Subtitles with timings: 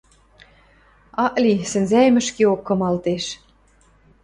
[1.25, 3.25] Ак ли, сӹнзӓэм ӹшкеок кымалтеш.